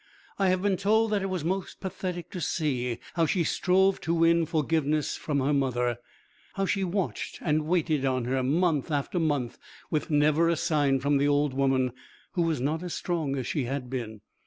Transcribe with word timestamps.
I 0.39 0.49
have 0.49 0.63
been 0.63 0.77
told 0.77 1.11
that 1.11 1.21
it 1.21 1.29
was 1.29 1.43
most 1.45 1.79
pathetic 1.79 2.31
to 2.31 2.41
see 2.41 2.97
how 3.13 3.27
she 3.27 3.43
strove 3.43 4.01
to 4.01 4.15
win 4.15 4.47
forgiveness 4.47 5.15
from 5.15 5.39
her 5.41 5.53
mother, 5.53 5.99
how 6.55 6.65
she 6.65 6.83
watched 6.83 7.37
and 7.39 7.67
waited 7.67 8.03
on 8.03 8.25
her 8.25 8.41
month 8.41 8.89
after 8.89 9.19
month 9.19 9.59
with 9.91 10.09
never 10.09 10.49
a 10.49 10.55
sign 10.55 10.99
from 11.01 11.17
the 11.17 11.27
old 11.27 11.53
woman, 11.53 11.91
who 12.31 12.41
was 12.41 12.59
not 12.59 12.81
as 12.81 12.95
strong 12.95 13.35
as 13.35 13.45
she 13.45 13.65
had 13.65 13.91
been. 13.91 14.21